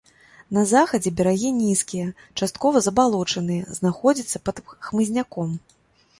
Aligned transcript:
На 0.57 0.61
захадзе 0.69 1.11
берагі 1.19 1.49
нізкія, 1.57 2.07
часткова 2.39 2.81
забалочаныя, 2.87 3.69
знаходзяцца 3.83 4.37
пад 4.51 4.65
хмызняком. 4.89 5.49